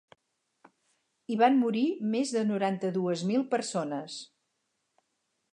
[1.33, 1.83] Hi van morir
[2.15, 4.21] més de noranta-dues mil persones.